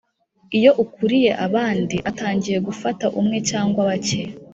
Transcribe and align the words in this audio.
iyo 0.57 0.71
ukuriye 0.83 1.31
abandi 1.45 1.95
atangiye 2.09 2.57
gufata 2.67 3.05
umwe 3.19 3.37
cyangwa 3.49 3.81
bake 3.89 4.21